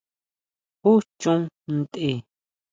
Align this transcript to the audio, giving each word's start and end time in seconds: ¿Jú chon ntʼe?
¿Jú 0.81 0.91
chon 1.19 1.39
ntʼe? 1.75 2.09